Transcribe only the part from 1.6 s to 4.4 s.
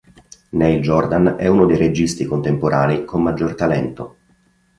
dei registi contemporanei con maggior talento.